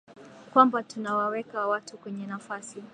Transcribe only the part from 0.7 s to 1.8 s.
tunawaweka